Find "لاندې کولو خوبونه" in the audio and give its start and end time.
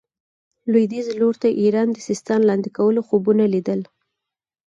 2.49-3.43